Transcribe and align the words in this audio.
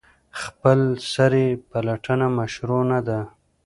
خپلسري 0.41 1.47
پلټنه 1.69 2.27
مشروع 2.37 2.81
نه 2.91 2.99
ده. 3.07 3.19